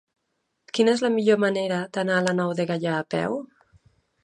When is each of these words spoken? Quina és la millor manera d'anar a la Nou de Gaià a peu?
Quina 0.77 0.95
és 0.99 1.03
la 1.07 1.11
millor 1.17 1.37
manera 1.43 1.79
d'anar 1.99 2.17
a 2.21 2.25
la 2.29 2.35
Nou 2.41 2.57
de 2.61 2.67
Gaià 2.73 2.97
a 3.03 3.07
peu? 3.17 3.39